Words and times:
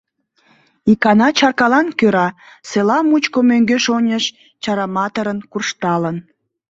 Икана 0.91 1.29
чаркалан 1.37 1.87
кӧра 1.99 2.27
села 2.69 2.97
мучко 3.09 3.39
мӧҥгеш-оньыш 3.49 4.25
чараматырын 4.63 5.39
куржталын. 5.51 6.17